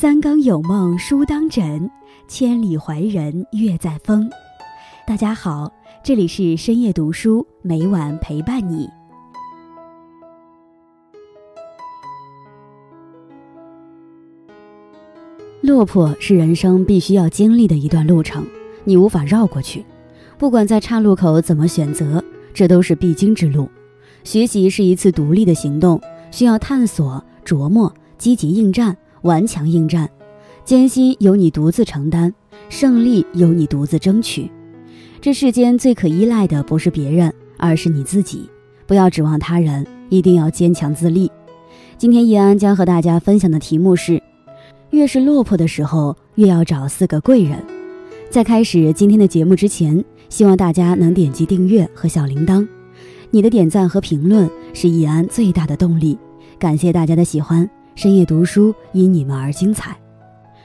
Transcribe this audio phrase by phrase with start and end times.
[0.00, 1.90] 三更有梦书当枕，
[2.26, 4.30] 千里怀人月在风。
[5.06, 5.70] 大家好，
[6.02, 8.88] 这里是深夜读书，每晚陪伴你。
[15.60, 18.46] 落魄是人生必须要经历的一段路程，
[18.84, 19.84] 你无法绕过去。
[20.38, 23.68] 不管在岔路口怎么选择，这都是必经之路。
[24.24, 30.08] 学习是一次独立的行动，需要探索、琢磨、积极应战、顽强应战。
[30.64, 32.32] 艰辛由你独自承担，
[32.68, 34.50] 胜利由你独自争取。
[35.20, 38.48] 这世间最可依赖的不是别人，而是你自己。
[38.86, 41.30] 不要指望他人，一定要坚强自立。
[41.98, 44.22] 今天易安将和大家分享的题目是：
[44.90, 47.58] 越是落魄的时候，越要找四个贵人。
[48.30, 52.66] 在开始今天的节目之前，希望大家能点击订阅和小铃铛。
[53.30, 56.16] 你的点赞和评论是易安最大的动力，
[56.58, 57.68] 感谢大家的喜欢。
[58.00, 59.94] 深夜读书因你们而精彩。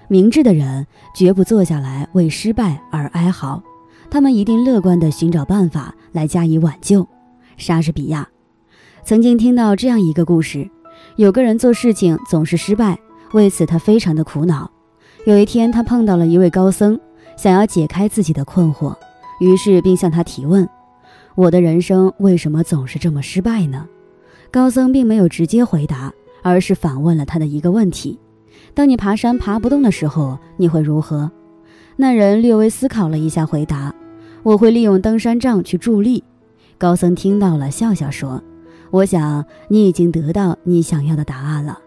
[0.07, 3.61] 明智的人绝不坐下来为失败而哀嚎，
[4.09, 7.05] 他们一定乐观地寻找办法来加以挽救。
[7.57, 8.25] 莎士比亚
[9.03, 10.65] 曾经听到这样一个故事：
[11.17, 12.97] 有个人做事情总是失败，
[13.33, 14.71] 为此他非常的苦恼。
[15.25, 16.97] 有一天，他碰到了一位高僧，
[17.35, 18.95] 想要解开自己的困惑，
[19.41, 20.65] 于是并向他提问。
[21.35, 23.85] 我的人生为什么总是这么失败呢？
[24.49, 26.13] 高僧并没有直接回答，
[26.45, 28.19] 而是反问了他的一个问题：
[28.75, 31.31] 当你爬山爬不动的时候，你会如何？
[31.95, 33.91] 那人略微思考了一下，回答：
[34.43, 36.23] 我会利用登山杖去助力。
[36.77, 38.43] 高僧听到了，笑笑说
[38.91, 41.79] ：“我想你已经得到你想要的答案了。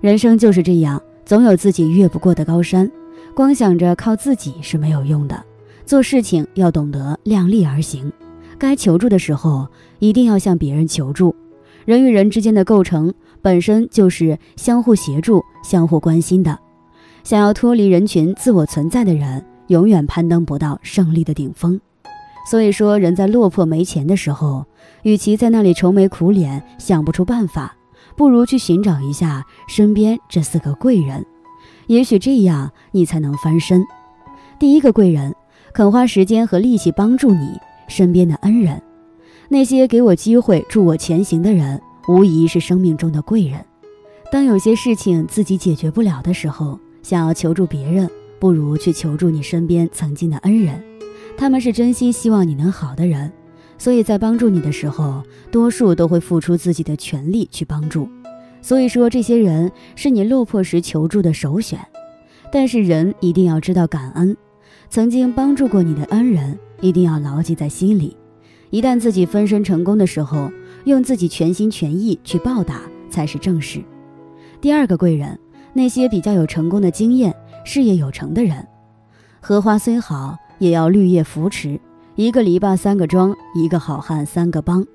[0.00, 2.90] 人生就是这样，总有自己越不过的高山，
[3.34, 5.44] 光想着靠自己是没有用的，
[5.84, 8.10] 做事情要懂得量力而行。”
[8.58, 11.36] 该求助的时候，一定要向别人求助。
[11.84, 13.14] 人与人之间的构成
[13.46, 16.58] 本身就是相互协助、相互关心的。
[17.22, 21.80] 想要脱离人群、自我存在的人，永远攀登不到胜利的顶峰。
[22.50, 24.64] 所以说，人在落魄没钱的时候，
[25.04, 27.76] 与其在那里愁眉苦脸想不出办法，
[28.16, 31.24] 不如去寻找一下身边这四个贵人，
[31.86, 33.80] 也许这样你才能翻身。
[34.58, 35.32] 第一个贵人，
[35.72, 37.56] 肯花时间和力气帮助你。
[37.86, 38.82] 身边的恩人，
[39.48, 43.64] 那些给我机会、助我前行的人，无疑是生命中的贵人。
[44.30, 50.82] 当有些事情自己解决不了的时候，想要求助别人，不如去求助你身边曾经的恩人。
[51.36, 53.32] 他们是真心希望你能好的人，
[53.78, 58.08] 所以在帮助你的时候，多数都会付出自己的全力去帮助。
[58.62, 61.78] 所以说，这些人是你落魄时求助的首选。
[62.50, 64.36] 但是，人一定要知道感恩，
[64.88, 66.58] 曾经帮助过你的恩人。
[66.82, 68.14] 一定要牢记在心里，
[68.68, 70.50] 一旦自己分身成功的时候，
[70.86, 72.80] 用自己全心全意去报答
[73.10, 73.84] 才是正事。
[74.60, 75.38] 第二个贵人，
[75.72, 78.66] 那些比较有成功的经验、事业有成的人。
[79.40, 81.78] 荷花虽好，也要绿叶扶持。
[82.14, 84.86] 一个篱笆三个桩，一个好汉三个帮。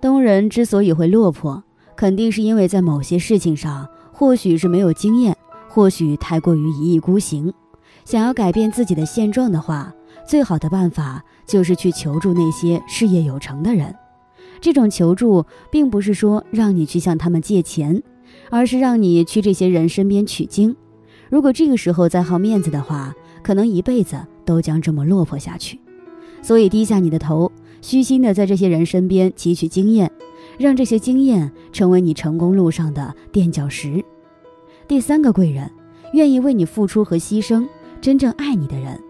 [0.00, 1.62] 东人之所以会落魄，
[1.96, 5.36] 肯定是因为在某些事情上，或许是没有经验，
[5.68, 7.52] 或许太过于一意孤行。
[8.04, 9.92] 想要改变自己的现状的话。
[10.26, 13.94] 最好的办法就是去求助那些事业有成的人。
[14.60, 18.02] 这种求助并不是说让你去向他们借钱，
[18.50, 20.74] 而是让你去这些人身边取经。
[21.28, 25.78] 如果这个时候再好面子的话，可能一辈子都将这么落魄下去。
[26.42, 27.50] 所以低下你的头，
[27.80, 30.10] 虚心的在这些人身边汲取经验，
[30.58, 34.04] 让这些经验成为你成功路上的垫脚石。
[34.86, 35.70] 第三个贵人，
[36.12, 37.66] 愿意为你付出和牺牲，
[38.00, 39.00] 真正爱你的人。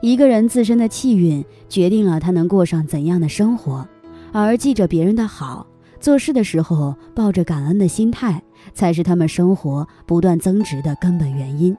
[0.00, 3.88] 一个人自身的气运决定了他能过上怎样的生活，
[4.32, 5.66] 而记着别人的好，
[6.00, 11.76] 做事的时候抱着感恩的心态，才是他们生活不断增值的根本原因。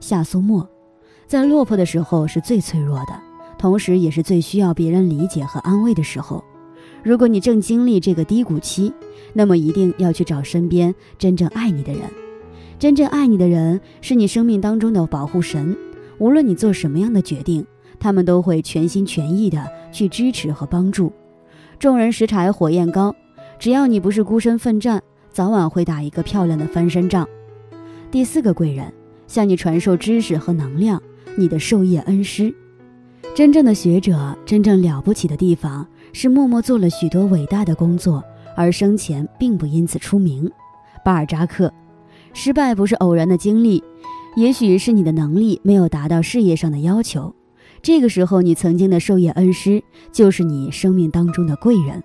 [0.00, 0.68] 夏苏沫，
[1.26, 3.20] 在落魄的时候是最脆弱的，
[3.58, 6.44] 同时也是最需要别人理解和安慰的时候。
[7.02, 8.92] 如果你正经历这个低谷期，
[9.32, 12.02] 那么一定要去找身边真正爱你的人。
[12.78, 15.76] 真正爱你的人是你生命当中的保护神。
[16.18, 17.64] 无论你做什么样的决定，
[18.00, 21.12] 他们都会全心全意的去支持和帮助。
[21.78, 23.14] 众人拾柴火焰高，
[23.58, 27.28] 只要你不是孤身奋战，早晚会打一个漂亮的翻身仗。
[28.10, 28.90] 第四个贵人，
[29.26, 31.02] 向你传授知识和能量，
[31.36, 32.54] 你的授业恩师。
[33.34, 38.24] 真正的学者，真正了不起的地方，是默默做了许多伟大的工作，
[38.56, 40.50] 而生前并不因此出名。
[41.04, 41.70] 巴尔扎克，
[42.32, 43.84] 失败不是偶然的经历。
[44.34, 47.34] 也许是你的能力没有达到事业上的要求，
[47.86, 49.80] 这个时候你曾经的授业恩师
[50.10, 52.02] 就是你生命当中的贵人，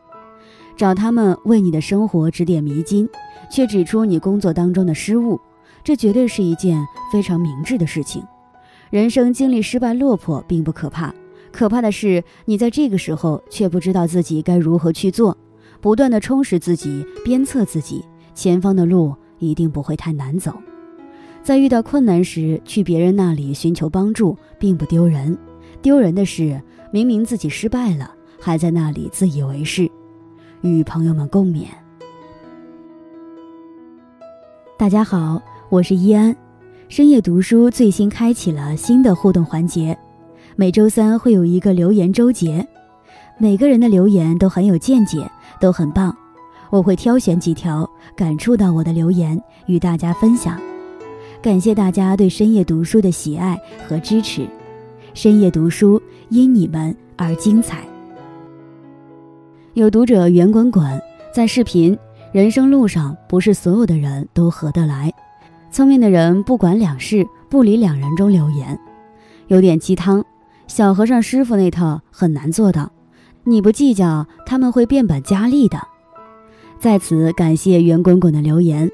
[0.78, 3.10] 找他们为你的生活指点迷津，
[3.50, 5.42] 却指出你工作当中的失误，
[5.83, 6.80] 这绝对是一件
[7.12, 8.24] 非常明智的事情。
[8.92, 11.12] 人生经历失败落魄并不可怕，
[11.51, 15.36] 可怕的是你在这个时候却不知道自己该如何去做，
[15.81, 18.06] 不断的充实自己，鞭策自己，
[18.36, 20.54] 前方的路一定不会太难走。
[21.42, 25.36] 在遇到困难时去别人那里寻求帮助，并不丢人，
[25.81, 26.62] 丢人的是
[26.92, 29.89] 明明自己失败了，还在那里自以为是。
[30.62, 31.66] 与朋友们共勉。
[34.78, 36.36] 大家好，我是依安。
[36.88, 39.98] 深夜读书最新开启了新的互动环节，
[40.56, 42.63] 每周三会有一个留言周结，
[43.39, 45.28] 每个人的留言都很有见解，
[45.60, 46.16] 都很棒。
[46.69, 50.62] 我会挑选几条感触到我的留言与大家分享。
[51.42, 54.48] 感谢大家对深夜读书的喜爱和支持，
[55.13, 57.86] 深夜读书因你们而精彩。
[59.74, 61.02] 有读者圆滚滚
[61.34, 61.98] 在视频
[62.31, 65.12] 人生路上，不是所有的人都合得来。
[65.69, 68.78] 聪明的人不管两事，不理两人中留言，
[69.48, 70.24] 有点鸡汤。
[70.68, 72.92] 小和尚师傅那套很难做到，
[73.44, 75.78] 你不计较，他们会变本加厉的。
[76.80, 78.90] 在此感谢圆滚滚的留言。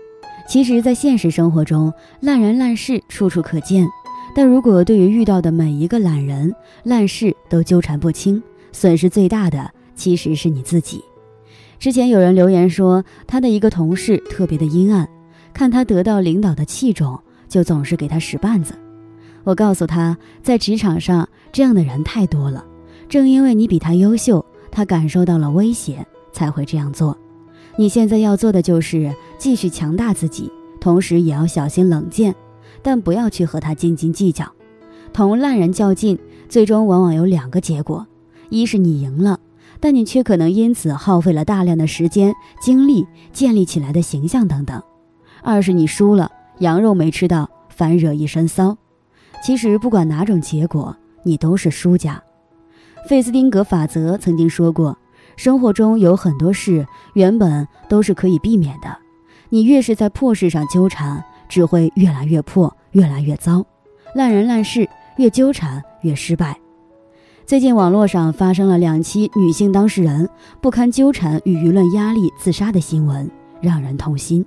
[0.48, 3.88] 其实，在现实生活中，烂人烂事处处可见。
[4.38, 6.54] 但如果对于遇到的每一个懒人
[6.84, 9.72] 烂事都纠缠不清，损失最大的。
[9.96, 11.04] 其实是你自己。
[11.80, 15.10] 之前有人留言说，他的一个同事特别的阴暗，
[15.56, 17.20] 看他得到领导的器重，
[17.50, 18.76] 就总是给他使绊子。
[19.44, 22.64] 我告诉他，在职场上这样的人太多了，
[23.10, 27.18] 正因为你比他优秀，他感受到了威胁，才会这样做。
[27.76, 32.36] 你现在要做的就是继续强大自己，同时也要小心冷箭，
[32.88, 34.50] 但不要去和他斤斤计较。
[35.12, 36.18] 同烂人较劲，
[36.48, 38.08] 最终往往有两个结果：
[38.48, 39.42] 一是你赢了。
[39.82, 44.82] 但你却可能因此耗费了大量的时间、精力建立起来的形象等等。
[45.44, 48.78] 二是你输了，羊肉没吃到，反惹一身骚。
[49.44, 52.24] 其实不管哪种结果，你都是输家。
[53.10, 54.98] 费斯汀格法则曾经说过，
[55.36, 58.98] 生活中有很多事原本都是可以避免的，
[59.50, 63.64] 你越是在破事上纠缠，只会越来越破，越来越糟。
[64.16, 66.58] 烂人烂事，越纠缠越失败。
[67.46, 70.28] 最近网络上发生了两起女性当事人
[70.62, 73.30] 不堪纠缠与舆论压力自杀的新闻，
[73.62, 74.44] 让人痛心。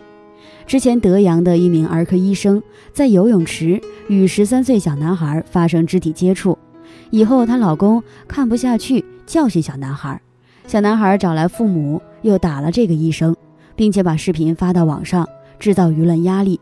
[0.67, 2.61] 之前德阳的一名儿科医生
[2.93, 6.59] 在游泳池与十三岁小男孩发生肢体接触，
[7.11, 10.21] 以后她老公看不下去，教训小男孩，
[10.67, 13.37] 小男孩找来父母又打了这个医生，
[13.77, 15.29] 并且把视频发到网上
[15.61, 16.59] 制造舆论压力。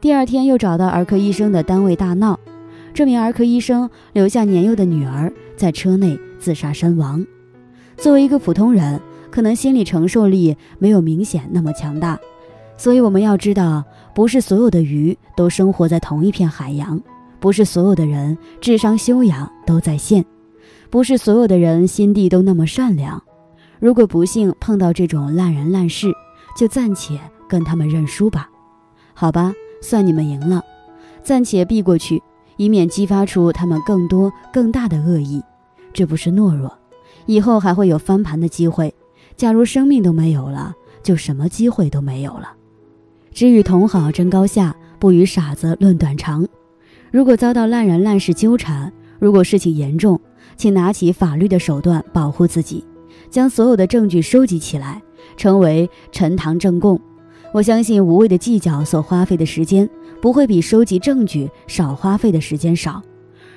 [0.00, 2.38] 第二天又找到儿科医生的单位大闹。
[2.92, 7.24] 这名儿科医生留下年幼的女儿在车内自杀身亡。
[7.96, 9.00] 作为一个普通人，
[9.30, 12.18] 可能心理承受力没有明显那么强大，
[12.76, 13.84] 所以我们要知道，
[14.14, 17.00] 不是所有的鱼都生活在同一片海洋，
[17.40, 20.24] 不是所有的人智商修养都在线，
[20.88, 23.22] 不是所有的人心地都那么善良。
[23.78, 26.12] 如果不幸碰到这种烂人烂事，
[26.56, 28.48] 就暂且跟他们认输吧。
[29.12, 29.52] 好吧，
[29.88, 30.60] 算你们赢了，
[31.22, 32.20] 暂且避过去。
[32.56, 35.40] 以免激发出他们更多更大的恶意，
[35.92, 36.72] 这不是懦弱，
[37.26, 38.92] 以后还会有翻盘的机会。
[39.36, 40.74] 假如生命都没有了，
[41.04, 42.54] 就什么机会都没有了。
[43.32, 46.48] 只与同好争高下，不与傻子论短长。
[47.12, 50.18] 如果遭到烂人烂事纠缠，如果事情严重，
[50.56, 52.82] 请拿起法律的手段保护自己，
[53.30, 55.02] 将所有的证据收集起来，
[55.36, 56.98] 成为陈堂证供。
[57.52, 59.88] 我相信无谓的计较所花费的时间。
[60.20, 63.02] 不会比收集证据少花费的时间少。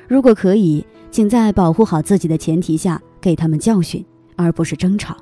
[0.07, 4.05] 如果可以，请在保护好自己的前提下给他们教训，
[4.35, 5.15] 而不是争吵。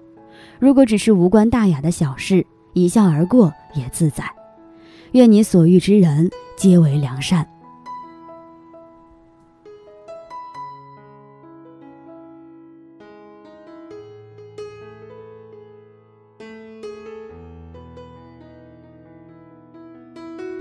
[0.60, 4.26] 如果只是无关大雅的小事，一笑而过也自在。
[5.12, 7.48] 愿你所遇之人皆为良善。